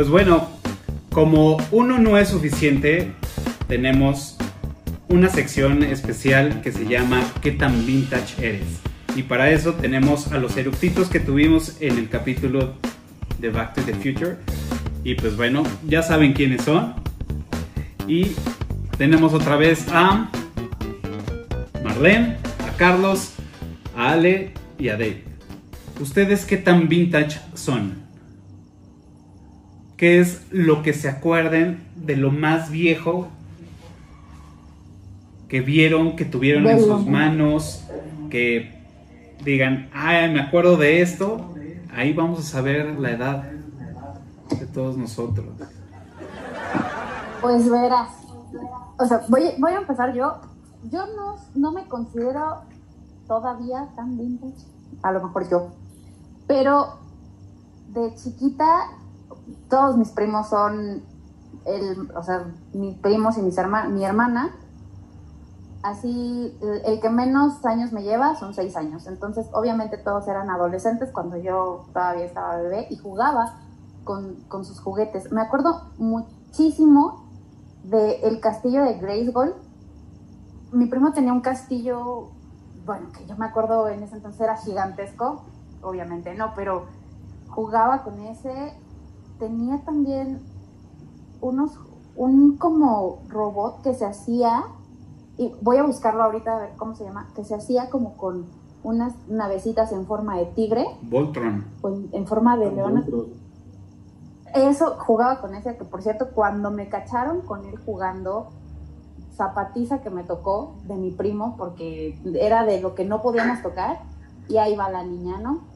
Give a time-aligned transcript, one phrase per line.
[0.00, 0.48] Pues bueno,
[1.10, 3.12] como uno no es suficiente,
[3.68, 4.38] tenemos
[5.08, 8.80] una sección especial que se llama ¿Qué tan vintage eres?
[9.14, 12.76] Y para eso tenemos a los eructitos que tuvimos en el capítulo
[13.40, 14.36] de Back to the Future.
[15.04, 16.94] Y pues bueno, ya saben quiénes son.
[18.08, 18.28] Y
[18.96, 20.30] tenemos otra vez a
[21.84, 23.32] Marlene, a Carlos,
[23.94, 25.24] a Ale y a Dave.
[26.00, 28.08] ¿Ustedes qué tan vintage son?
[30.00, 33.28] ¿Qué es lo que se acuerden de lo más viejo
[35.46, 37.84] que vieron, que tuvieron en sus manos,
[38.30, 38.82] que
[39.44, 41.54] digan, ay, me acuerdo de esto,
[41.94, 43.50] ahí vamos a saber la edad
[44.58, 45.48] de todos nosotros.
[47.42, 48.08] Pues verás,
[48.98, 50.40] o sea, voy, voy a empezar yo.
[50.90, 52.62] Yo no, no me considero
[53.28, 54.64] todavía tan vintage,
[55.02, 55.68] a lo mejor yo,
[56.46, 57.00] pero
[57.92, 58.96] de chiquita
[59.68, 61.02] todos mis primos son,
[61.64, 63.56] el, o sea, mis primos y mis
[63.90, 64.52] mi hermana
[65.82, 69.06] así, el, que menos años me lleva son seis años.
[69.06, 73.60] Entonces, obviamente todos eran adolescentes cuando yo todavía estaba bebé y jugaba
[74.04, 75.30] con, sus juguetes.
[75.32, 77.24] Me acuerdo muchísimo
[77.84, 79.54] del castillo de Grayskull.
[80.72, 82.28] Mi primo tenía un castillo,
[82.84, 85.42] bueno, que yo me acuerdo en ese entonces era gigantesco,
[85.82, 86.86] obviamente no, pero
[87.48, 88.74] jugaba con ese.
[89.40, 90.40] Tenía también
[91.40, 91.80] unos,
[92.14, 94.62] un como robot que se hacía
[95.38, 98.44] y voy a buscarlo ahorita a ver cómo se llama, que se hacía como con
[98.82, 100.84] unas navecitas en forma de tigre.
[101.02, 101.64] Voltron.
[102.12, 103.06] En, forma de león.
[104.54, 108.50] Eso jugaba con ese, que por cierto, cuando me cacharon con él jugando,
[109.34, 114.00] zapatiza que me tocó de mi primo, porque era de lo que no podíamos tocar,
[114.48, 115.69] y ahí va la niña, ¿no?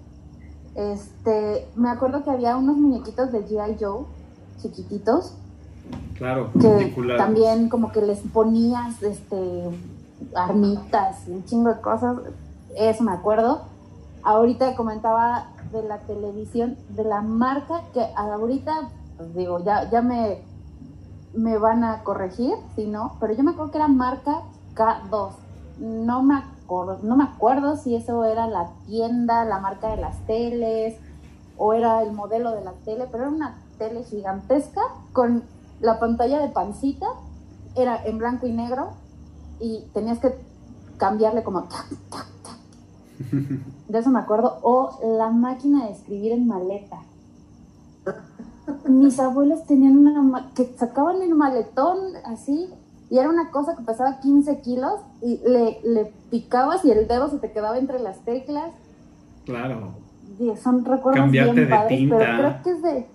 [0.75, 3.77] Este, me acuerdo que había unos muñequitos de G.I.
[3.81, 4.05] Joe,
[4.61, 5.35] chiquititos,
[6.17, 9.69] Claro, que también como que les ponías este
[10.35, 12.19] armitas y un chingo de cosas,
[12.77, 13.63] eso me acuerdo.
[14.23, 20.43] Ahorita comentaba de la televisión, de la marca que ahorita, pues digo, ya, ya me,
[21.35, 24.43] me van a corregir, si no, pero yo me acuerdo que era marca
[24.75, 25.31] K2.
[25.81, 30.19] No me acuerdo, no me acuerdo si eso era la tienda, la marca de las
[30.27, 30.97] teles,
[31.57, 34.81] o era el modelo de la tele, pero era una tele gigantesca
[35.13, 35.45] con
[35.81, 37.07] la pantalla de pancita
[37.77, 38.91] era en blanco y negro
[39.61, 40.35] y tenías que
[40.97, 41.67] cambiarle como
[43.89, 44.59] De eso me acuerdo.
[44.63, 46.99] O la máquina de escribir en maleta.
[48.89, 52.71] Mis abuelos tenían una que sacaban el maletón así
[53.15, 57.29] y era una cosa que pesaba 15 kilos y le, le picabas y el dedo
[57.29, 58.73] se te quedaba entre las teclas.
[59.45, 59.95] Claro.
[60.61, 63.07] son recuerdos bien de padres, pero creo que es de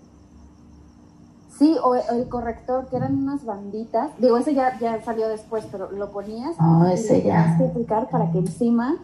[1.57, 4.11] Sí, o el corrector, que eran unas banditas.
[4.19, 7.57] Digo, ese ya, ya salió después, pero lo ponías oh, ese y ya.
[7.57, 8.95] que aplicar para que encima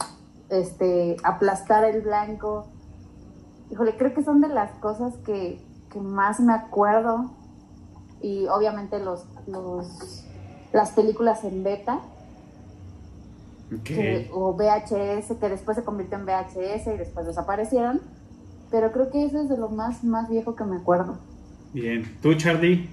[0.50, 2.67] este, aplastara el blanco.
[3.69, 5.61] Híjole, creo que son de las cosas que,
[6.01, 7.31] más me acuerdo.
[8.22, 10.25] Y obviamente los, los
[10.75, 12.02] las películas en beta.
[14.31, 18.02] o VHS, que después se convirtió en VHS y después desaparecieron.
[18.69, 21.18] Pero creo que eso es de lo más, más viejo que me acuerdo.
[21.74, 22.18] Bien.
[22.22, 22.90] ¿Tú, Charlie?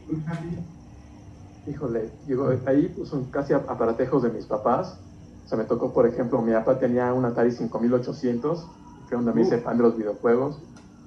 [1.66, 4.98] Híjole, digo, ahí pues, son casi aparatejos de mis papás.
[5.44, 8.66] O sea, me tocó, por ejemplo, mi papá tenía un Atari 5800,
[9.09, 10.60] que donde me hice fan de los videojuegos.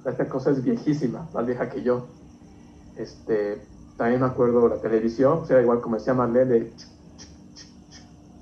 [0.04, 2.06] Esta cosa es viejísima, más vieja que yo.
[2.96, 3.62] Este,
[3.96, 6.72] también me acuerdo la televisión, o sea, igual como decía Marlene, de,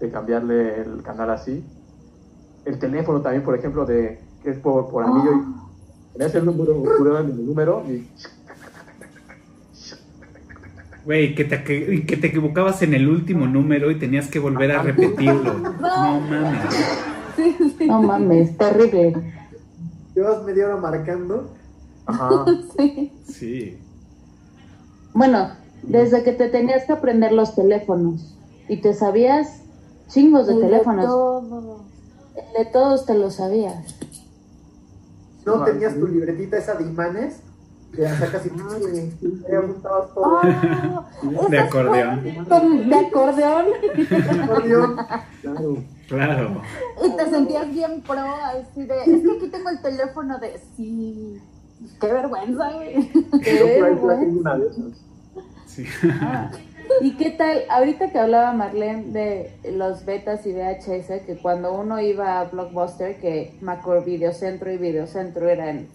[0.00, 1.64] de cambiarle el canal así.
[2.64, 5.32] El teléfono también, por ejemplo, de que es por, por anillo.
[5.32, 6.72] Y, tenías el número,
[7.18, 8.08] el número y
[11.04, 14.82] Güey, que te, que, te equivocabas en el último número y tenías que volver a
[14.82, 15.54] repetirlo.
[15.80, 17.86] No mames.
[17.86, 19.12] No mames, terrible.
[20.14, 21.54] Llevas media hora marcando.
[22.06, 22.44] Ajá.
[23.24, 23.78] Sí.
[25.14, 25.50] Bueno,
[25.82, 28.36] desde que te tenías que aprender los teléfonos
[28.68, 29.62] y te sabías
[30.08, 31.04] chingos de teléfonos.
[31.04, 31.82] De todos.
[32.58, 33.96] De todos te lo sabías.
[35.46, 37.40] ¿No tenías tu libretita esa de imanes?
[37.92, 38.08] de
[41.58, 42.24] acordeón.
[42.24, 43.66] De acordeón.
[45.40, 45.76] Claro.
[46.08, 46.60] Claro.
[47.04, 51.40] Y te sentías bien pro, así de, es que aquí tengo el teléfono de, sí,
[52.00, 53.10] qué vergüenza, güey.
[53.42, 54.58] Qué vergüenza.
[55.66, 55.84] Sí.
[56.20, 56.50] Ah.
[57.00, 57.62] ¿Y qué tal?
[57.70, 63.18] Ahorita que hablaba Marlene de los betas y VHS, que cuando uno iba a Blockbuster,
[63.20, 65.86] que Macro Videocentro y Videocentro eran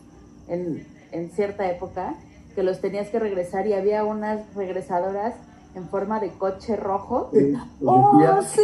[0.48, 2.14] en en cierta época,
[2.56, 5.34] que los tenías que regresar y había unas regresadoras
[5.76, 7.30] en forma de coche rojo.
[7.34, 7.54] Sí,
[7.86, 8.42] ¡Oh, ya.
[8.42, 8.62] sí!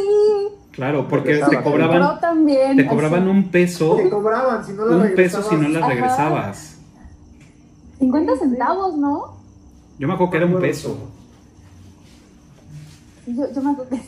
[0.71, 1.57] Claro, porque Regresaba.
[1.57, 2.75] te cobraban, Yo también.
[2.77, 3.29] te cobraban así.
[3.31, 6.47] un peso, Te cobraban si no la un peso si no regresabas.
[6.47, 6.74] las Ajá.
[7.99, 8.37] Regresabas.
[8.37, 9.35] 50 centavos, ¿no?
[9.97, 10.97] Yo me acuerdo que era un peso.
[13.27, 14.01] Yo, yo me acuerdo que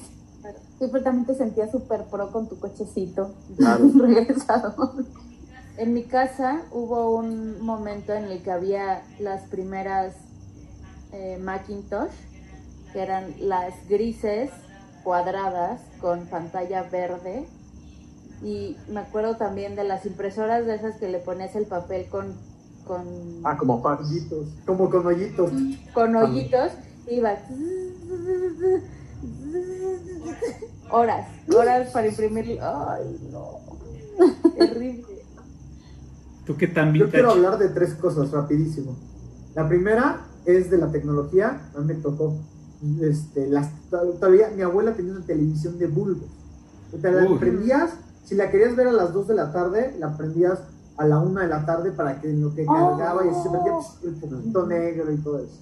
[0.78, 3.90] siempre también te sentías súper pro con tu cochecito Claro.
[3.96, 4.94] regresado.
[5.78, 10.16] En mi casa hubo un momento en el que había las primeras
[11.14, 12.12] eh, Macintosh,
[12.94, 14.50] que eran las grises
[15.04, 17.48] cuadradas con pantalla verde.
[18.44, 22.36] Y me acuerdo también de las impresoras de esas que le ponías el papel con,
[22.88, 23.06] con,
[23.44, 23.76] Ah, como.
[23.82, 25.52] Hoyitos, Como con hoyitos.
[25.94, 26.72] con hoyitos.
[27.10, 27.38] Iba
[30.90, 32.60] horas, horas para imprimir.
[32.62, 33.60] Ay, no.
[34.58, 35.04] Terrible.
[36.46, 38.96] ¿Tú qué tan Yo quiero hablar de tres cosas rapidísimo.
[39.54, 41.70] La primera es de la tecnología.
[41.76, 42.38] A mí me tocó.
[43.02, 46.26] Este, las, todavía mi abuela tenía una televisión de bulbo.
[46.96, 47.92] O sea, la prendías,
[48.24, 50.60] si la querías ver a las 2 de la tarde, la prendías
[50.98, 54.16] a la 1 de la tarde para que lo que cargaba y se pues, el
[54.16, 55.60] poquito negro y todo eso.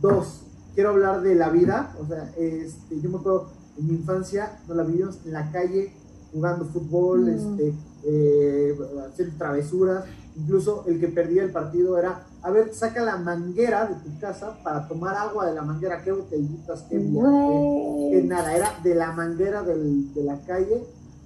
[0.00, 0.42] Dos,
[0.74, 1.94] quiero hablar de la vida.
[2.02, 5.92] O sea, este, yo me acuerdo en mi infancia, nos la vivimos en la calle
[6.32, 7.28] jugando fútbol, Mm.
[7.28, 7.74] este,
[8.04, 8.78] eh,
[9.10, 10.04] haciendo travesuras.
[10.36, 14.58] Incluso el que perdía el partido era, a ver, saca la manguera de tu casa
[14.64, 16.02] para tomar agua de la manguera.
[16.02, 16.82] ¿Qué botellitas?
[16.90, 18.26] ¿Qué, qué- qué Güey.
[18.26, 18.56] nada?
[18.56, 20.84] Era de la manguera del- de la calle.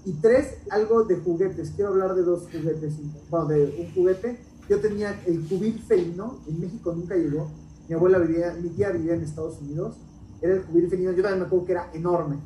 [0.08, 1.72] Y tres, algo de juguetes.
[1.76, 2.94] Quiero hablar de dos juguetes.
[3.28, 4.40] Bueno, de un juguete.
[4.66, 6.38] Yo tenía el cubil felino.
[6.48, 7.50] En México nunca llegó.
[7.86, 9.96] Mi abuela vivía, mi tía vivía en Estados Unidos.
[10.40, 11.12] Era el cubil felino.
[11.12, 12.38] Yo también me acuerdo que era enorme.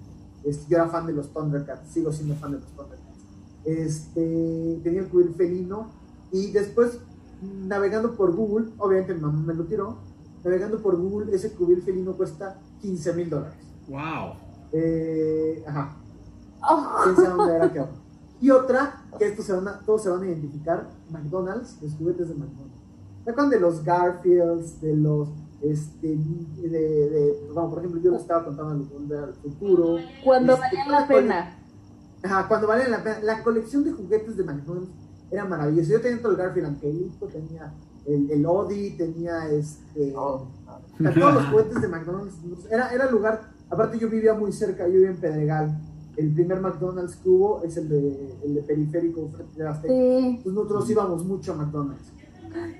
[0.43, 1.89] Este, yo era fan de los Thundercats.
[1.93, 3.19] Sigo siendo fan de los Thundercats.
[3.65, 5.93] Este, tenía el cubil felino.
[6.33, 6.99] Y después,
[7.43, 9.99] navegando por Google, obviamente mi mamá me lo tiró.
[10.43, 13.55] Navegando por Google, ese cubil felino cuesta 15 mil dólares.
[13.87, 14.33] Wow.
[14.73, 16.02] Eh, ajá.
[16.69, 17.93] Oh, quién sabe dónde era que ahora.
[18.41, 22.29] Y otra, que estos se van a, todos se van a identificar, McDonald's, los juguetes
[22.29, 22.73] de McDonald's.
[23.25, 25.29] ¿Se acuerdan de los Garfields, de los,
[25.61, 29.97] este, de, de, bueno, por ejemplo, yo les estaba contando los Volver al Futuro.
[30.25, 31.59] Cuando Este, valía la pena.
[32.25, 33.21] Ajá, cuando valía la pena.
[33.23, 34.91] La colección de juguetes de McDonald's
[35.31, 35.93] era maravillosa.
[35.93, 37.73] Yo tenía todo el Garfield Angelito, tenía
[38.07, 40.15] el, el Odie, tenía este...
[40.17, 40.49] Oh,
[40.99, 42.35] todos los juguetes de McDonald's.
[42.71, 43.53] Era, era lugar.
[43.71, 45.81] Aparte, yo vivía muy cerca, yo vivía en Pedregal.
[46.17, 49.95] El primer McDonald's que hubo es el de, el de Periférico frente de Azteca.
[49.95, 50.41] sí.
[50.43, 52.13] Pues nosotros íbamos mucho a McDonald's.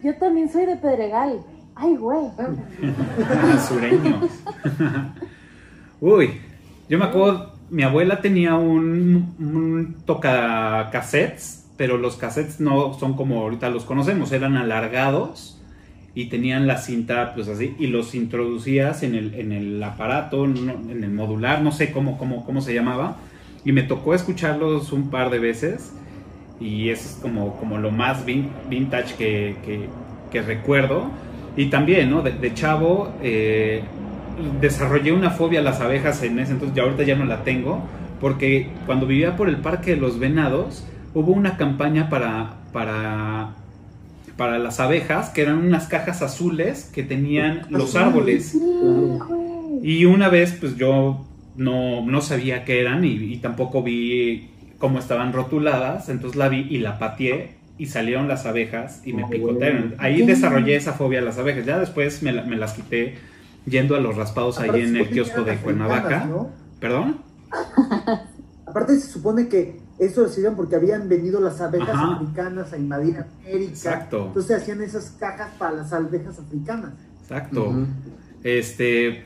[0.05, 1.41] Yo también soy de Pedregal.
[1.75, 2.29] Ay, güey.
[3.67, 4.31] Sureños.
[6.01, 6.41] Uy,
[6.89, 13.15] yo me acuerdo, mi abuela tenía un, un toca cassettes, pero los cassettes no son
[13.15, 15.62] como ahorita los conocemos, eran alargados
[16.15, 21.05] y tenían la cinta pues así y los introducías en el, en el aparato, en
[21.05, 23.17] el modular, no sé cómo, cómo, cómo se llamaba,
[23.65, 25.93] y me tocó escucharlos un par de veces
[26.61, 29.89] y es como, como lo más vin- vintage que, que-
[30.31, 31.11] que recuerdo.
[31.57, 32.23] Y también, ¿no?
[32.23, 33.85] De, de chavo eh,
[34.61, 37.89] desarrollé una fobia a las abejas en ese entonces, ya ahorita ya no la tengo,
[38.21, 43.57] porque cuando vivía por el Parque de los Venados, hubo una campaña para, para,
[44.37, 48.57] para las abejas, que eran unas cajas azules que tenían los árboles.
[49.83, 51.25] Y una vez, pues yo
[51.57, 56.67] no, no sabía qué eran y, y tampoco vi cómo estaban rotuladas, entonces la vi
[56.71, 59.95] y la pateé y salieron las abejas y me Ah, picotearon.
[59.99, 61.67] Ahí desarrollé esa fobia a las abejas.
[61.67, 63.17] Ya después me, la- me las quité
[63.67, 66.29] yendo a los raspados ahí en el kiosco de Cuernavaca.
[66.81, 67.19] ¿Perdón?
[68.67, 72.15] Aparte, se supone que eso decían porque habían venido las abejas Ajá.
[72.17, 73.71] africanas a invadir América.
[73.71, 74.27] Exacto.
[74.29, 76.93] Entonces hacían esas cajas para las abejas africanas.
[77.23, 77.73] Exacto.
[78.43, 79.25] Este,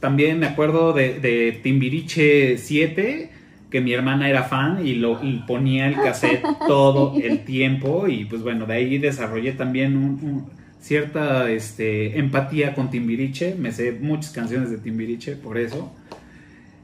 [0.00, 3.30] también me acuerdo de, de Timbiriche 7,
[3.70, 8.24] que mi hermana era fan y lo y ponía el cassette todo el tiempo y
[8.24, 13.92] pues bueno, de ahí desarrollé también un- un- cierta este, empatía con Timbiriche, me sé
[13.92, 15.92] muchas canciones de Timbiriche por eso.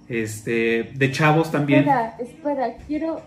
[0.09, 1.81] Este, de chavos también.
[1.81, 3.23] Espera, espera, quiero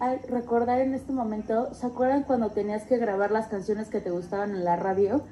[0.00, 4.10] ah, recordar en este momento, ¿se acuerdan cuando tenías que grabar las canciones que te
[4.10, 5.22] gustaban en la radio?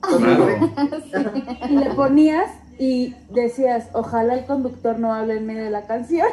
[0.00, 0.46] Claro.
[1.68, 6.28] Y le ponías y decías, ojalá el conductor no hable en medio de la canción.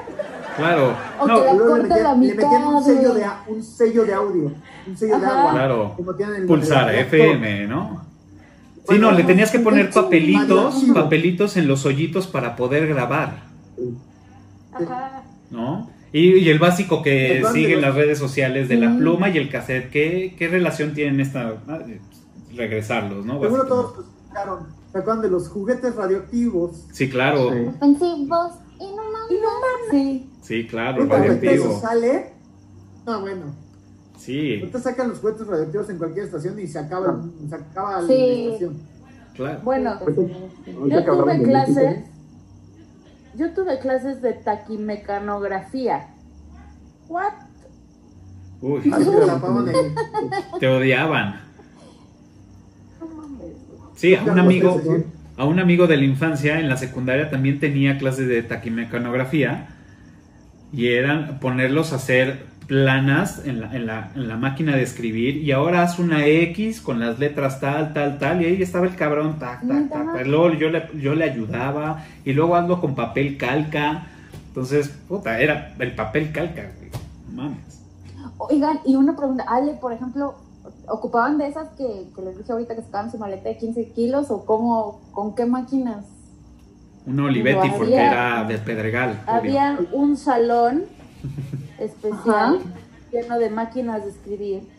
[0.55, 0.95] Claro.
[1.19, 3.63] O No, que la Luego le la metían, le metían un, mitad, sello de, un
[3.63, 4.51] sello de audio,
[4.87, 5.51] un sello de agua.
[5.51, 5.93] Claro.
[5.95, 8.05] Como tienen en- Pulsar el FM, ¿no?
[8.87, 13.45] Sí, no, le tenías que poner papelitos, papelitos en los hoyitos para poder grabar.
[14.71, 15.23] Ajá.
[15.49, 15.89] ¿no?
[16.17, 18.97] Y, y el básico que Perdón, sigue en las redes sociales de la Sí.
[18.99, 21.61] pluma y el cassette, ¿qué, qué relación tienen esta?
[21.67, 21.79] ah,
[22.55, 23.41] regresarlos, ¿no?
[23.41, 24.67] Seguro todos pues, sacaron.
[24.93, 26.85] ¿Se acuerdan de los juguetes radioactivos?
[26.93, 27.51] Sí, claro.
[27.51, 27.59] Sí.
[27.67, 29.91] Ofensivos y no mames.
[29.91, 30.29] Sí.
[30.41, 31.81] Sí, claro, ahorita eso radioactivo.
[31.81, 32.33] sale.
[33.05, 33.55] No, bueno.
[34.17, 38.07] Sí, Ahorita sacan los juguetes radioactivos en cualquier estación y se acaba, se acaba la
[38.07, 38.45] Sí.
[38.47, 38.77] estación.
[39.35, 39.59] claro.
[39.63, 39.99] Bueno,
[40.87, 41.97] yo tuve clases.
[43.37, 46.07] Yo tuve clases de taquimecanografía.
[47.07, 47.33] What?
[48.61, 48.89] Uy, te
[50.59, 51.41] te odiaban.
[53.95, 54.89] Sí, a un amigo, sí.
[55.37, 59.69] a un amigo de la infancia en la secundaria también tenía clases de taquimecanografía
[60.71, 65.37] y eran ponerlos a hacer planas en la, en la- en la máquina de escribir
[65.37, 68.95] y ahora haz una X con las letras tal, tal, tal y ahí estaba el
[68.95, 70.25] cabrón, tac, tac, tac.
[70.25, 74.07] Luego yo le, yo le ayudaba y luego hazlo con papel calca.
[74.47, 76.89] Entonces, puta, era el papel calca, güey.
[77.35, 77.81] Mames.
[78.37, 80.35] Oigan, y una pregunta, Ale, por ejemplo,
[80.87, 84.31] ¿ocupaban de esas que, que les dije ahorita que sacaban su maleta de 15 kilos
[84.31, 86.05] o cómo, con qué máquinas?
[87.05, 89.21] Un Olivetti porque era de Pedregal.
[89.27, 89.35] obvio.
[89.35, 90.85] Había un salón
[91.79, 92.79] especial Ajá.
[93.11, 94.69] lleno de máquinas de escribir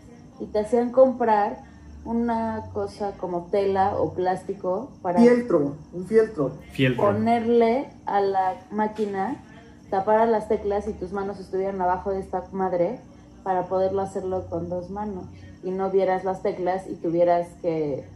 [0.40, 1.64] y te hacían comprar
[2.04, 6.52] una cosa como tela o plástico para Fieltro, un fieltro.
[6.70, 7.04] Fieltro.
[7.04, 9.42] ponerle a la máquina,
[9.90, 13.00] tapar las teclas y tus manos estuvieran abajo de esta madre
[13.42, 15.24] para poderlo hacerlo con dos manos
[15.64, 18.08] y no vieras las teclas y tuvieras que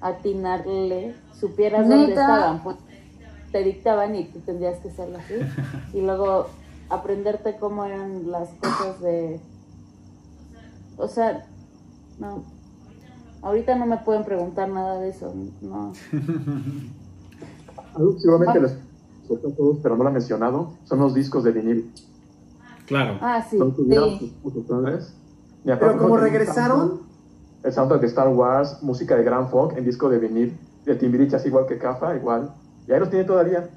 [0.00, 2.76] atinarle, supieras dónde estaban, pues
[3.52, 5.34] te dictaban y tú tendrías que hacerlo así
[5.92, 6.48] y luego
[6.90, 9.40] aprenderte cómo eran las cosas de,
[10.96, 11.46] o sea,
[12.18, 12.44] no.
[13.42, 15.92] Ahorita no me pueden preguntar nada de eso, no.
[17.94, 21.52] Algo que seguramente les a todos, pero no lo he mencionado, son los discos de
[21.52, 21.92] vinil.
[22.86, 23.18] Claro.
[23.20, 23.58] Ah, sí.
[23.58, 24.34] ¿No tuvieron sí.
[24.42, 25.14] sus- padres?
[25.64, 27.00] Pero como regresaron,
[27.62, 31.36] El soundtrack de Star Wars, música de Grand Funk en disco de vinil, de Timbiriche,
[31.36, 32.54] así igual que Cafa, igual.
[32.86, 33.70] Y ahí los tiene todavía.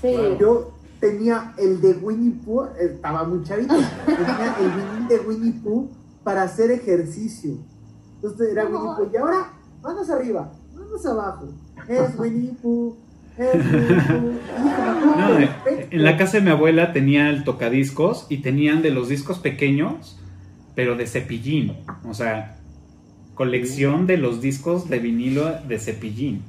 [0.00, 0.14] Sí.
[0.40, 0.70] yo
[1.00, 3.74] tenía el de Winnie Pooh, estaba muy chavito,
[4.06, 5.88] tenía el vinil de Winnie Pooh
[6.24, 7.58] para hacer ejercicio.
[8.16, 9.10] Entonces era Winnie Pooh.
[9.12, 9.52] Y ahora,
[9.82, 11.48] manos arriba, manos abajo.
[11.88, 12.96] Es Winnie Pooh,
[13.36, 14.34] es Winnie Pooh.
[15.16, 15.38] No,
[15.90, 20.18] en la casa de mi abuela tenía el tocadiscos y tenían de los discos pequeños,
[20.74, 21.76] pero de cepillín.
[22.08, 22.58] O sea,
[23.34, 26.42] colección de los discos de vinilo de cepillín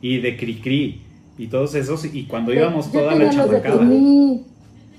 [0.00, 1.02] y de Cricri
[1.38, 2.04] y todos esos.
[2.04, 3.88] Y cuando íbamos yo toda la tenía los de chaburcada.
[3.88, 4.46] Cricri.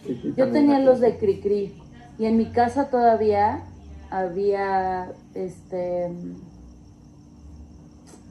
[0.06, 1.18] Sí, sí, Yo tenía los de.
[1.18, 1.74] Cricri.
[2.20, 3.64] Y en mi casa todavía
[4.10, 6.12] había este.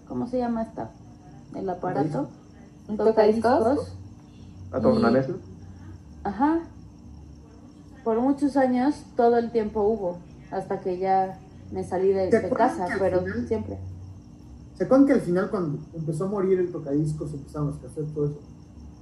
[0.08, 0.90] ¿Cómo se llama esta?
[1.54, 2.28] El aparato.
[2.88, 3.96] ¿Un tocadiscos?
[4.72, 5.32] ¿A tu y- una mesa?
[6.24, 6.60] Ajá.
[8.04, 10.18] Por muchos años todo el tiempo hubo.
[10.50, 11.38] Hasta que ya
[11.70, 13.78] me salí de, ¿Te de acuerdas casa, pero final- siempre.
[14.74, 18.26] ¿Se acuerdan que al final cuando empezó a morir el tocadiscos, empezaron los cassettes, todo
[18.26, 18.40] eso?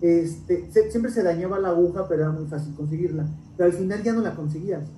[0.00, 3.26] Este, se- siempre se dañaba la aguja, pero era muy fácil conseguirla.
[3.56, 4.88] Pero al final ya no la conseguías.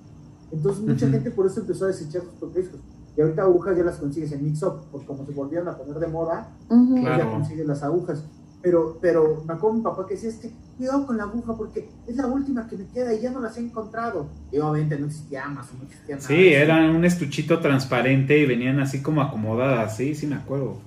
[0.51, 2.79] Entonces mucha gente por eso empezó a desechar sus tocadiscos.
[3.15, 5.99] Y ahorita agujas ya las consigues en Mix Up, porque como se volvieron a poner
[5.99, 7.23] de moda, Claro.
[7.23, 8.23] ya consigues las agujas.
[8.63, 11.89] Pero, pero me acuerdo mi papá que decía, es que cuidado con la aguja porque
[12.07, 14.29] es la última que me queda y ya no las he encontrado.
[14.51, 16.27] Y obviamente no existía Amazon, no existía nada.
[16.27, 20.79] Sí, eran un estuchito transparente y venían así como acomodadas, sí, sí me acuerdo.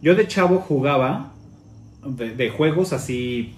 [0.00, 1.32] Yo de chavo jugaba
[2.06, 3.54] de, de juegos así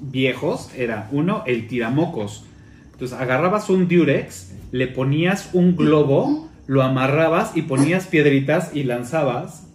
[0.00, 2.44] viejos, era uno, el tiramocos.
[2.92, 9.67] Entonces agarrabas un Durex, le ponías un globo, lo amarrabas y ponías piedritas y lanzabas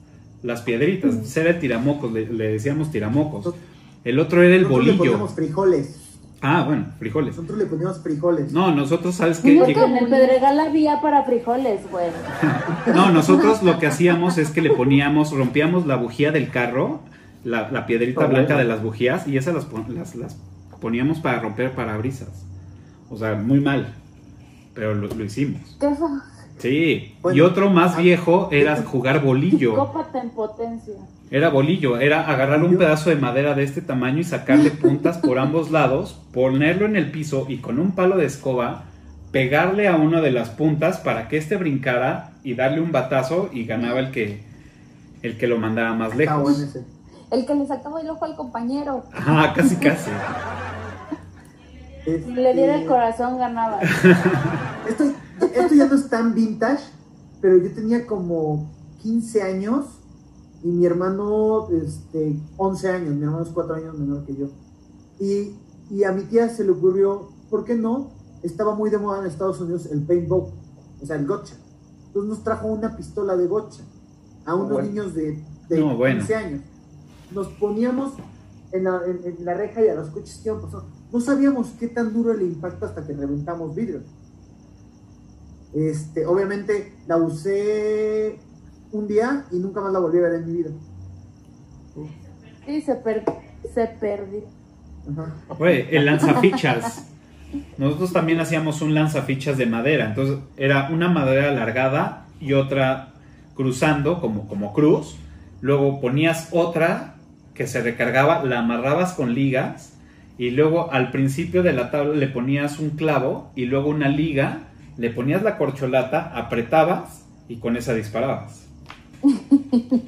[0.43, 1.11] las piedritas.
[1.11, 3.53] Entonces era el tiramocos, le, le decíamos tiramocos.
[4.03, 5.11] El otro era el Nosotros le bolillo.
[5.11, 5.99] poníamos frijoles.
[6.45, 7.35] Ah, bueno, frijoles.
[7.37, 8.51] Nosotros le poníamos frijoles.
[8.51, 9.55] No, nosotros, ¿sabes qué?
[9.55, 12.07] Porque Llegó- en el Pedregal había para frijoles, güey.
[12.93, 16.99] No, nosotros lo que hacíamos es que le poníamos, rompíamos la bujía del carro,
[17.45, 18.57] la, la piedrita blanca bueno.
[18.57, 20.35] de las bujías, y esas las, pon- las, las
[20.81, 22.45] poníamos para romper parabrisas.
[23.09, 23.93] O sea, muy mal,
[24.73, 25.61] pero lo, lo hicimos.
[25.79, 26.09] ¿Qué fue?
[26.63, 29.75] Sí, Bueno, y otro más ah, viejo era jugar bolillo.
[29.75, 30.93] Cópate en potencia.
[31.29, 35.39] Era bolillo, era agarrar un pedazo de madera de este tamaño y sacarle puntas por
[35.39, 38.85] ambos lados, ponerlo en el piso y con un palo de escoba
[39.33, 43.65] pegarle a una de las puntas para que éste brincara y darle un batazo y
[43.65, 44.43] ganaba el que
[45.21, 46.41] el que lo mandaba más lejos.
[46.41, 46.85] bueno ese.
[47.29, 49.03] El que le sacaba el ojo al compañero.
[49.11, 50.11] Ajá, casi casi.
[52.05, 53.79] Este, Si le diera el corazón, ganaba.
[55.75, 56.83] Ya no es tan vintage,
[57.41, 59.85] pero yo tenía como 15 años
[60.63, 64.47] y mi hermano, este, 11 años, mi hermano es 4 años menor que yo.
[65.19, 65.55] Y,
[65.89, 68.11] y a mi tía se le ocurrió, ¿por qué no?
[68.43, 70.51] Estaba muy de moda en Estados Unidos el paintball,
[71.01, 71.55] o sea, el gotcha.
[72.07, 73.83] Entonces nos trajo una pistola de gotcha.
[74.45, 74.87] a unos Bueno.
[74.89, 76.17] niños de, de No, bueno.
[76.19, 76.61] 15 años.
[77.31, 78.13] Nos poníamos
[78.71, 80.85] en la, en- en la reja y a los coches que iban pasando.
[81.11, 84.03] No sabíamos qué tan duro el impacto hasta que reventamos vidrios.
[85.75, 88.37] Este, obviamente la usé
[88.91, 90.69] un día y nunca más la volví a ver en mi vida.
[92.65, 93.23] Sí, se, per-
[93.73, 94.41] se perdió.
[95.57, 97.07] Güey, el lanzafichas.
[97.77, 100.05] Nosotros también hacíamos un lanzafichas de madera.
[100.05, 103.13] Entonces era una madera alargada y otra
[103.55, 105.17] cruzando como, como cruz.
[105.61, 107.15] Luego ponías otra
[107.53, 109.93] que se recargaba, la amarrabas con ligas.
[110.37, 114.69] Y luego al principio de la tabla le ponías un clavo y luego una liga.
[114.97, 118.67] Le ponías la corcholata, apretabas y con esa disparabas.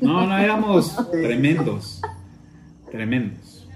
[0.02, 2.02] No, no, éramos tremendos.
[2.92, 3.68] Tremendos.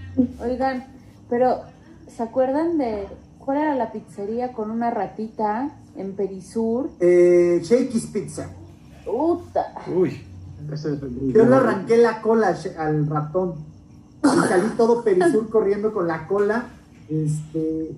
[0.42, 0.86] Oigan,
[1.30, 1.62] pero
[2.08, 6.92] ¿se acuerdan de cuál era la pizzería con una ratita en Perisur?
[7.00, 8.50] Eh, Shakey's Pizza.
[9.06, 9.74] Puta.
[9.88, 10.26] Uy.
[11.34, 13.56] Yo le arranqué la cola al ratón
[14.24, 16.66] y salí todo perisur corriendo con la cola.
[17.10, 17.92] Este,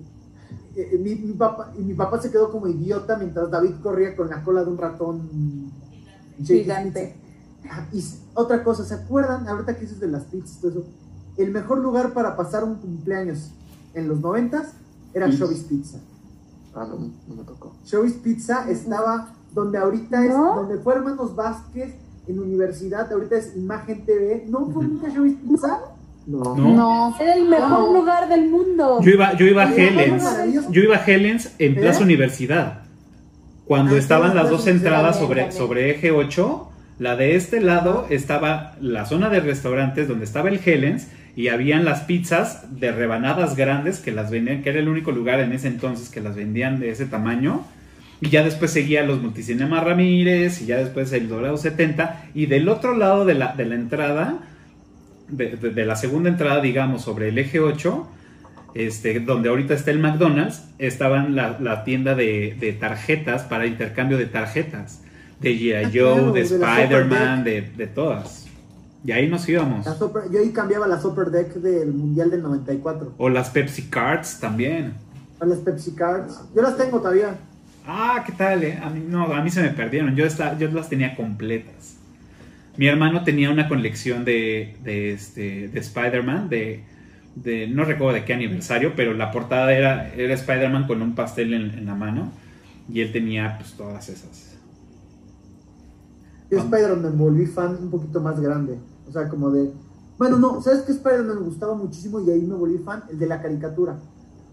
[0.76, 4.30] eh, mi, mi papá, y mi papá se quedó como idiota mientras David corría con
[4.30, 5.72] la cola de un ratón
[6.42, 7.14] Gigante.
[7.70, 8.02] Ah, Y
[8.34, 9.46] otra cosa, ¿se acuerdan?
[9.48, 10.84] Ahorita que dices de las pizzas y todo eso.
[11.36, 13.50] El mejor lugar para pasar un cumpleaños
[13.94, 14.72] en los noventas
[15.14, 15.28] era.
[15.28, 15.98] Showbiz Pizza.
[16.74, 16.96] Ah, no,
[17.28, 17.72] no me tocó.
[17.84, 20.56] Showbiz Pizza estaba donde ahorita es, ¿No?
[20.56, 21.94] donde fue Hermanos Vázquez
[22.26, 24.46] en universidad, ahorita es Imagen TV.
[24.48, 25.80] ¿No fue nunca Showbiz Pizza?
[26.26, 26.54] No.
[26.56, 26.74] ¿No?
[26.74, 27.16] No.
[27.20, 27.92] Era el mejor No.
[27.92, 29.00] lugar del mundo.
[29.02, 30.24] Yo iba, yo iba a Helens.
[30.70, 31.80] Yo iba a Helens en ¿Eh?
[31.80, 32.82] Plaza Universidad.
[33.64, 38.06] Cuando Ah, estaban sí, las dos entradas sobre, sobre eje 8, la de este lado
[38.10, 43.56] estaba la zona de restaurantes donde estaba el Helens y habían las pizzas de rebanadas
[43.56, 46.78] grandes que las vendían, que era el único lugar en ese entonces que las vendían
[46.80, 47.64] de ese tamaño.
[48.20, 52.26] Y ya después seguía los Multicinema Ramírez y ya después el Dorado 70.
[52.34, 54.34] Y del otro lado de la, de la entrada,
[55.28, 58.06] de, de- de la segunda entrada, digamos, sobre el eje 8,
[58.74, 64.16] este, donde ahorita está el McDonald's, estaban la, la tienda de, de tarjetas para intercambio
[64.18, 65.00] de tarjetas.
[65.40, 65.72] De G.I.
[65.72, 68.46] Ah, Joe, claro, de Spider-Man, de, de todas.
[69.04, 69.84] Y ahí nos íbamos.
[69.98, 73.14] Super- yo ahí cambiaba la Super Deck del Mundial del 94.
[73.18, 74.94] O las Pepsi Cards también.
[75.40, 76.40] O las Pepsi Cards.
[76.54, 77.34] Yo las tengo todavía.
[77.84, 78.62] Ah, ¿qué tal?
[78.62, 78.78] eh?
[78.80, 80.14] A mí, no, a mí se me perdieron.
[80.14, 81.96] Yo, esta- yo las tenía completas.
[82.76, 86.84] Mi hermano tenía una colección de, de, este, de Spider-Man, de,
[87.34, 91.52] de- no recuerdo de qué aniversario, pero la portada era, era Spider-Man con un pastel
[91.54, 92.32] en, en la mano.
[92.88, 94.58] Y él tenía pues todas esas.
[96.50, 96.58] Yo.
[96.58, 98.78] Spider-Man me volví fan un poquito más grande.
[99.06, 99.72] O sea, como de.
[100.18, 103.04] Bueno, no, ¿sabes qué Spider-Man me gustaba muchísimo y ahí me volví fan?
[103.08, 104.00] El de la caricatura.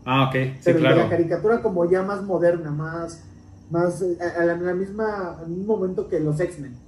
[0.05, 1.09] Ah, ok, sí, Pero el de la claro.
[1.09, 3.23] caricatura como ya más moderna, más.
[3.69, 5.37] más eh, a, a la, a la misma.
[5.39, 6.79] al mismo momento que los X-Men.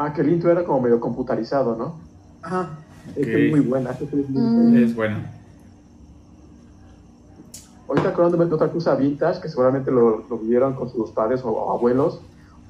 [0.00, 1.96] Ah, que el intro era como medio computarizado, ¿no?
[2.40, 2.68] Ajá.
[3.16, 3.90] Es muy buena.
[3.90, 4.54] es muy Mm.
[4.54, 4.80] buena.
[4.80, 5.16] Es bueno.
[7.88, 11.48] Ahorita acordándome de otra cosa vintage que seguramente lo, lo vivieron con sus padres o,
[11.50, 12.20] o abuelos.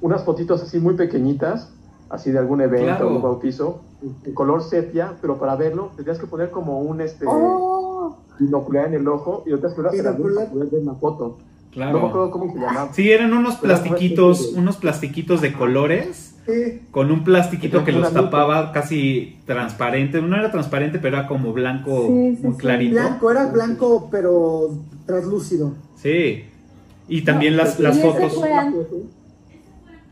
[0.01, 1.71] Unas fotitos así muy pequeñitas,
[2.09, 3.09] así de algún evento Claro.
[3.09, 3.81] o un bautizo,
[4.23, 8.93] en color sepia, pero para verlo tendrías que poner como un este Oh, binocular en
[8.95, 11.37] el ojo y otras cosas para poder ver la foto.
[11.37, 12.07] No me Claro.
[12.07, 12.91] acuerdo cómo se llamaba.
[12.93, 16.28] Sí, eran unos plastiquitos, unos plastiquitos de colores.
[16.45, 16.81] Sí.
[16.91, 18.21] con un plastiquito que los lupa.
[18.23, 20.21] tapaba casi transparente.
[20.21, 22.57] No era transparente, pero era como blanco, Sí, sí, muy sí.
[22.57, 22.93] clarito.
[22.95, 24.69] Blanco, era blanco, pero
[25.05, 25.73] translúcido.
[25.95, 26.45] Sí.
[27.07, 28.33] Y también No, las, y las ese fotos.
[28.35, 28.75] fue an-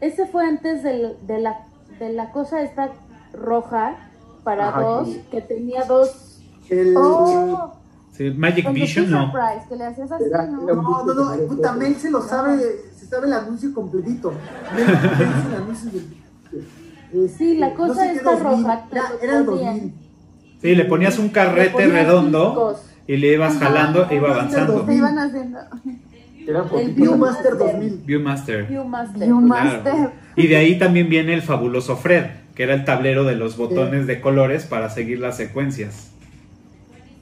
[0.01, 1.59] ese fue antes del- de, la,
[1.99, 2.91] de la cosa esta
[3.33, 3.95] roja
[4.43, 6.39] para Ajá, dos, que- que tenía dos...
[6.69, 6.95] El.
[6.97, 7.76] Oh,
[8.17, 9.31] Sí, Magic el Vision, no.
[9.31, 10.63] Price, que le hacías así, Era- ¿no?
[10.63, 12.57] era No, no, no, puta, Mel se lo sabe,
[12.97, 14.33] se sabe el anuncio completito.
[14.75, 15.97] Mel, el anuncio de-
[17.23, 18.85] este, Sí, la no cosa sé 2000, roja,
[19.21, 19.73] Era, el ponían.
[19.75, 19.93] 2000.
[20.61, 22.81] Sí, le ponías un carrete ponías redondo discos.
[23.07, 24.73] y le ibas Ajá, jalando e iba avanzando.
[24.73, 24.87] 2000.
[24.95, 25.59] Se iban haciendo.
[26.47, 26.93] El.
[26.93, 28.01] Viewmaster 2000.
[28.05, 28.65] Viewmaster.
[28.67, 29.19] Viewmaster.
[29.25, 29.81] Viewmaster.
[29.83, 30.11] Claro.
[30.35, 32.25] Y de ahí también viene el fabuloso Fred,
[32.55, 36.11] que era el tablero de los botones de colores para seguir las secuencias.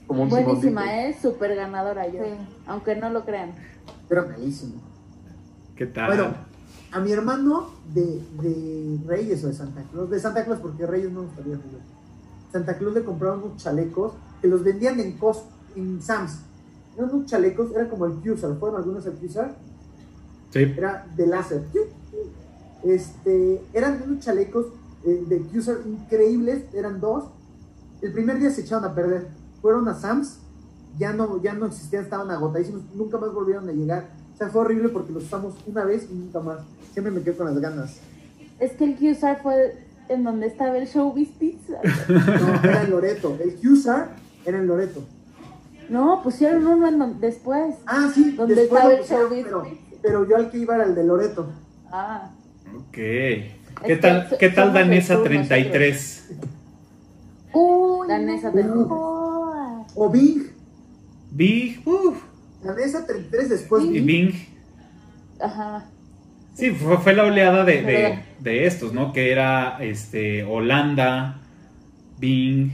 [0.08, 1.18] Como un Buenísima, Simón ¿eh?
[1.22, 2.24] Súper ganadora yo.
[2.24, 2.32] Sí.
[2.68, 3.52] Aunque no lo crean.
[4.10, 4.82] Era malísimo.
[5.76, 6.08] ¿Qué tal?
[6.08, 6.34] Bueno,
[6.92, 11.12] a mi hermano de, de Reyes o de Santa Claus, de Santa Claus porque Reyes
[11.12, 11.82] no me gustaría jugar.
[12.52, 15.44] Santa Claus le compraron unos chalecos que los vendían en Cos,
[15.76, 16.40] en Sam's.
[16.98, 19.56] Eran unos chalecos, era como el Cusar, ¿fueron algunos el Cusar?
[20.52, 20.60] sí.
[20.78, 21.64] Era de láser.
[22.84, 24.68] Este, eran unos chalecos
[25.04, 27.26] eh, de Cusar increíbles, eran dos.
[28.02, 29.28] El primer día se echaron a perder.
[29.66, 30.38] Fueron a Sam's,
[31.00, 34.10] ya no, ya no existían, estaban agotadísimos, nunca más volvieron a llegar.
[34.36, 36.60] O sea, fue horrible porque los usamos una vez y nunca más.
[36.94, 37.98] Siempre me quedé con las ganas.
[38.60, 39.76] Es que el QSAR fue
[40.08, 41.80] en donde estaba el Showbiz Pizza.
[42.08, 43.36] No, era en Loreto.
[43.44, 44.10] El Husar
[44.46, 45.02] era en Loreto.
[45.90, 47.74] No, pusieron uno en donde, después.
[47.88, 49.98] Ah, sí, ¿Dónde después estaba el pusieron, Showbiz pero, Pizza?
[50.04, 51.48] pero yo al que iba era el de Loreto.
[51.92, 52.30] Ah,
[52.78, 52.92] Ok.
[52.92, 53.52] ¿Qué
[53.84, 56.30] que tal, so- ¿qué tal Danesa sur 33?
[57.52, 59.25] Uy, Danesa no de- jodas.
[59.96, 60.44] O Bing.
[61.32, 62.22] Bing, uff,
[62.64, 64.06] Danesa 33 después y Bing.
[64.06, 64.34] Bing.
[65.42, 65.86] ajá.
[66.54, 69.12] Sí, fue, fue la oleada de, de, de estos, ¿no?
[69.12, 71.42] Que era este Holanda,
[72.18, 72.72] Bing,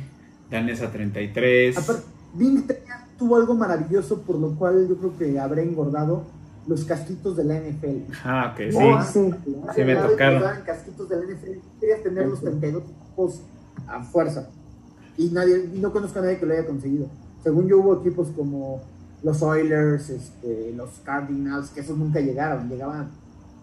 [0.51, 1.77] Danesa 33.
[1.77, 2.03] Aparte,
[2.35, 6.25] Bing tenía- tuvo algo maravilloso por lo cual yo creo que habré engordado
[6.67, 8.11] los casquitos de la NFL.
[8.23, 8.77] Ah, ok, sí.
[8.79, 9.31] Oh, sí.
[9.75, 10.43] Sí, me tocaron.
[10.63, 13.41] casquitos de la NFL, querías tener los 32 equipos
[13.87, 14.47] a fuerza.
[15.21, 17.07] Y nadie, no conozco a nadie que lo haya conseguido.
[17.43, 18.81] Según yo hubo equipos como
[19.23, 23.09] los Oilers, este, los Cardinals, que esos nunca llegaron, llegaban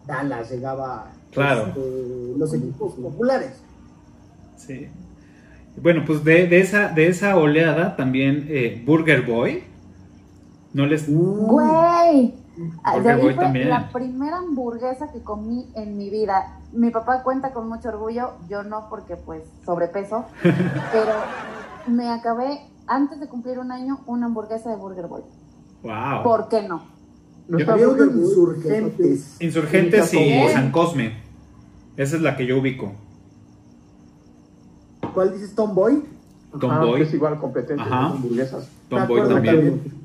[0.07, 1.67] Dallas, llegaba Claro.
[1.69, 3.53] este, los equipos populares.
[4.57, 4.87] Sí.
[5.81, 9.63] Bueno, pues de, de esa, de esa oleada también eh, Burger Boy.
[10.73, 11.09] No les.
[11.09, 12.35] Güey.
[12.83, 13.69] Ah, Porque De ahí voy fue también.
[13.69, 16.59] la primera hamburguesa que comí en mi vida.
[16.73, 21.13] Mi papá cuenta con mucho orgullo, yo no porque pues sobrepeso, pero
[21.87, 25.23] me acabé antes de cumplir un año una hamburguesa de Burger Boy.
[25.83, 26.23] Wow.
[26.25, 26.83] ¿Por qué no?
[27.51, 29.41] Había Insurgentes.
[29.41, 30.49] Insurgentes y.
[30.49, 31.17] San Cosme.
[31.97, 32.93] Esa es la que yo ubico.
[35.15, 36.05] ¿Cuál dices, Tomboy?
[36.61, 36.97] Tomboy.
[36.97, 38.69] que es igual competencia de hamburguesas.
[38.89, 39.98] Tomboy también.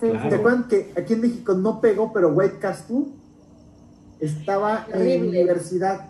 [0.00, 0.28] Sí, Claro.
[0.28, 3.06] ¿Te acuerdan que aquí en México no pegó, pero White Castle
[4.20, 5.28] estaba en Horrible.
[5.28, 6.06] universidad?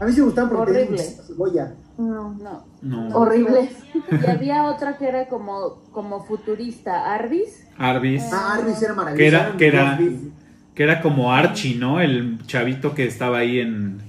[0.00, 0.90] A mí sí me gustaban porque Horrible.
[0.90, 1.72] muchísima cebolla.
[1.98, 2.34] No.
[2.34, 2.64] No.
[2.82, 3.08] No.
[3.16, 3.70] Horrible.
[4.10, 7.64] Y había otra que era como, como futurista, Arby's.
[7.76, 8.24] Arby's.
[8.32, 9.18] Ah, Arby's era maravilloso.
[9.18, 10.96] Que era- que era-.
[10.96, 12.00] Que como Archie, ¿no?
[12.00, 14.00] El chavito que estaba ahí en,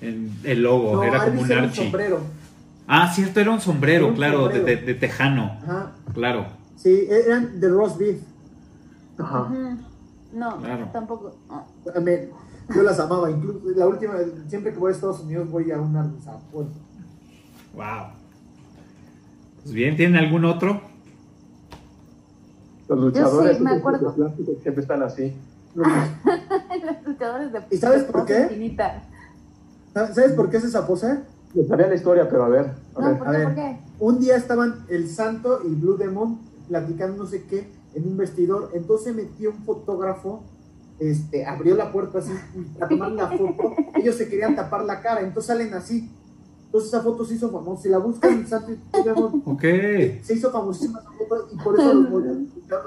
[0.00, 0.94] en el logo.
[0.94, 1.82] No, era como un era un Archie.
[1.84, 2.20] sombrero.
[2.86, 4.64] Ah, cierto, era un sombrero, Era un claro, sombrero.
[4.64, 5.56] De, de- de tejano.
[5.64, 5.92] Ajá.
[6.14, 6.46] Claro.
[6.76, 8.18] Sí, eran de roast beef.
[9.18, 9.48] Ajá.
[10.32, 10.88] No, Claro.
[10.92, 11.36] tampoco.
[11.48, 11.66] no.
[11.94, 12.12] A mí,
[12.74, 13.30] yo las amaba.
[13.30, 14.14] Incluso la última,
[14.48, 16.78] siempre que voy a Estados Unidos voy a un Arby's a fuerza.
[17.74, 18.12] Wow.
[19.62, 20.80] Pues bien, ¿tienen algún otro?
[22.88, 24.08] Los luchadores me esos acuerdo.
[24.10, 25.34] de plástico siempre están así.
[25.74, 25.86] Los
[27.06, 28.42] luchadores de ¿Y sabes por qué?
[28.42, 29.02] Infinita.
[29.94, 31.20] ¿Sabes por qué es esa pose?
[31.54, 32.72] No sabía la historia, pero a ver.
[32.94, 33.18] A No, ver.
[33.18, 33.36] ¿por a qué?
[33.38, 33.44] ver.
[33.46, 33.78] ¿Por qué?
[34.00, 38.70] Un día estaban el Santo y Blue Demon platicando no sé qué en un vestidor.
[38.74, 40.42] Entonces metió un fotógrafo,
[40.98, 42.32] este, abrió la puerta así
[42.80, 43.74] a tomar una foto.
[43.96, 46.10] Ellos se querían tapar la cara, entonces salen así.
[46.66, 47.82] Entonces esa foto se hizo famosa.
[47.82, 49.60] Si la buscan el Santo y Blue Demon, Ok.
[50.22, 52.08] se hizo famosísima esa foto y por eso los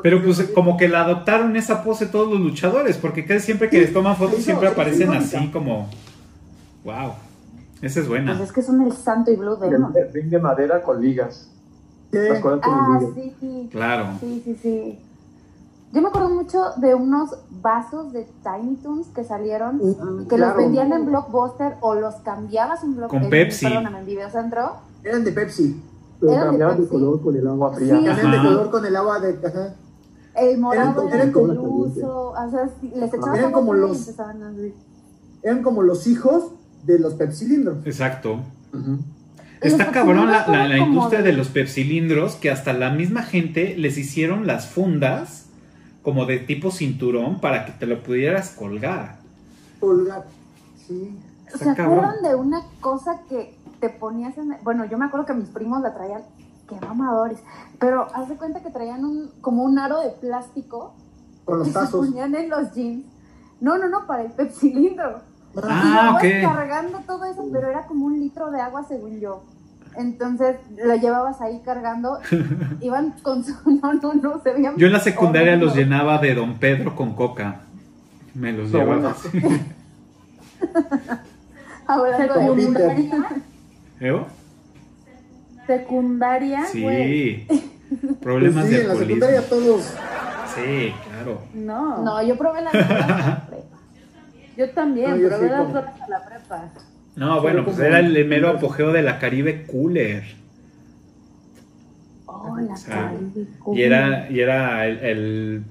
[0.02, 3.80] Pero pues como que la adoptaron esa pose todos los luchadores, porque casi siempre que
[3.82, 5.88] les toman fotos siempre aparecen sí, así como...
[6.84, 7.12] Wow.
[7.82, 8.42] Esa es Pues buena.
[8.42, 11.52] es que son el santo y blue de madera con ligas.
[12.64, 13.70] Ah, sí, sí.
[13.72, 14.06] Claro.
[14.20, 15.00] Sí, sí, sí.
[15.94, 17.30] Yo me acuerdo mucho de unos
[17.62, 20.48] vasos de Tiny Toons que salieron, Mm, que claro.
[20.56, 23.22] los vendían en Blockbuster o los cambiabas en Blockbuster.
[23.22, 23.66] Con Pepsi.
[23.66, 24.72] Perdóname, en Videocentro.
[25.04, 25.82] Eran de Pepsi.
[26.20, 26.96] Pero Eran de cambiaban de Pepsi.
[26.96, 27.98] color con el agua fría.
[27.98, 28.04] Sí.
[28.06, 29.48] De color con el agua de.
[29.48, 29.74] Ajá.
[30.36, 31.34] El morado Eran-.
[31.34, 34.12] O sea, les echaban Eran como los-.
[35.44, 36.52] Eran como los hijos
[36.84, 37.78] de los pepsilindros.
[37.86, 38.40] Exacto.
[38.74, 38.98] Ujú.
[39.62, 44.46] Está cabrón la, industria de- de los pepsilindros que hasta la misma gente les hicieron
[44.48, 45.48] las fundas
[46.02, 49.18] como de tipo cinturón para que te lo pudieras colgar.
[49.80, 50.26] Colgar.
[50.88, 51.18] Sí.
[51.48, 52.00] ¿Se cabrón.
[52.06, 54.56] acuerdan de una cosa que te ponías en...
[54.64, 56.22] Bueno, yo me acuerdo que mis primos la traían,
[56.70, 57.40] qué mamadores,
[57.80, 60.94] pero haz de cuenta que traían un, como un aro de plástico
[61.46, 62.06] Con los que se tazos.
[62.08, 63.06] ponían en los jeans.
[63.62, 65.22] No, no, no, para el pepsilindro.
[65.64, 69.44] Ah, y cargando todo eso, pero era como un litro de agua según yo.
[69.98, 72.20] Entonces lo llevabas ahí cargando,
[72.82, 73.54] iban con su...
[73.82, 74.76] No, no, no, se veían...
[74.78, 77.62] Yo en la secundaria los llenaba de Don Pedro con coca.
[78.34, 79.10] Me los No, llevaba bueno.
[79.10, 79.30] así.
[81.88, 83.26] Hablando de Secundaria,
[84.00, 84.28] ¿Eo?
[85.68, 87.46] secundaria, güey.
[87.48, 87.72] Sí.
[88.22, 89.26] Problemas Pues sí, de en la alcoholismo.
[89.26, 89.94] secundaria todos.
[90.56, 91.42] Sí, claro.
[91.54, 93.48] No, No, yo probé la.
[94.58, 96.70] Yo también, No, yo pero sí las como- a la prepa.
[97.16, 100.24] No, bueno, pues era el mero apogeo de la Caribe Cooler.
[102.26, 105.64] Oh, la O sea, Caribe Y era, y era el, el-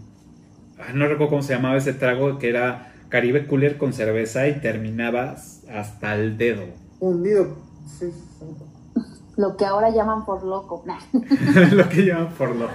[0.79, 4.61] ah, no recuerdo cómo se llamaba ese trago, que era Caribe Cooler con cerveza y
[4.61, 6.64] terminabas hasta el dedo.
[7.01, 7.59] Hundido.
[7.87, 8.47] Sí, sí.
[9.37, 10.83] Lo que ahora llaman por loco.
[10.87, 10.99] Nah.
[11.73, 12.68] Lo que llaman por lo.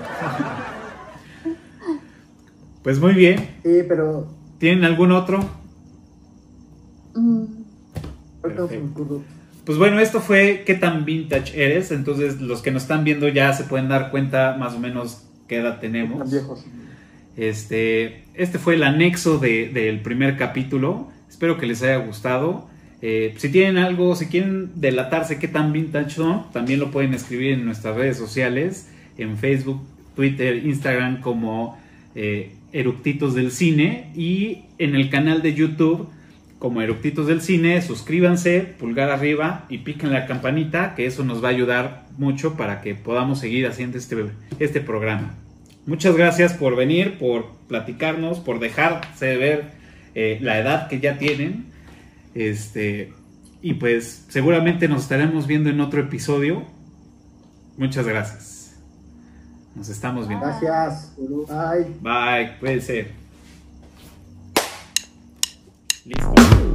[2.84, 3.38] Pues muy bien.
[3.64, 4.28] Sí, pero.
[4.60, 5.40] ¿Tienen algún otro?
[7.16, 9.24] Mm, Ahorita no se me Perfecto.
[9.66, 11.92] pues bueno, esto fue qué tan vintage eres.
[11.92, 15.58] Entonces, los que nos están viendo ya se pueden dar cuenta más o menos qué
[15.58, 16.20] edad tenemos.
[16.20, 16.66] Tan viejos.
[17.38, 21.10] Este, este fue el anexo de- del primer capítulo.
[21.30, 22.68] Espero que les haya gustado.
[23.02, 27.52] Eh, si tienen algo, si quieren delatarse qué tan vintage son, también lo pueden escribir
[27.54, 29.82] en nuestras redes sociales, en Facebook,
[30.16, 31.78] Twitter, Instagram como
[32.16, 36.10] eh, Eructitos del Cine y en el canal de YouTube
[36.60, 37.82] como Eructitos del Cine.
[37.82, 42.82] Suscríbanse, pulgar arriba y piquen la campanita, que eso nos va a ayudar mucho para
[42.82, 44.26] que podamos seguir haciendo este,
[44.60, 45.36] este programa.
[45.86, 49.72] Muchas gracias por venir, por platicarnos, por dejarse de ver
[50.14, 51.66] eh, la edad que ya tienen.
[52.36, 53.14] Este,
[53.62, 56.66] y pues seguramente nos estaremos viendo en otro episodio.
[57.78, 58.76] Muchas gracias.
[59.76, 60.46] Nos estamos viendo.
[60.46, 61.16] Gracias.
[61.18, 61.86] Bye.
[62.02, 63.19] Bye, puede ser.
[66.12, 66.69] Please.